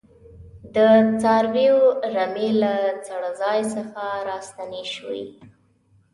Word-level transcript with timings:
د 0.75 0.77
څارویو 1.21 1.79
رمې 2.15 2.49
له 2.61 2.73
څړځای 3.07 3.59
څخه 3.73 4.03
راستنې 4.29 4.83
شوې. 4.93 5.25